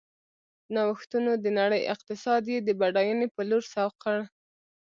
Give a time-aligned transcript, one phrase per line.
[0.73, 4.17] نوښتونو د نړۍ اقتصاد یې د بډاینې په لور سوق کړ.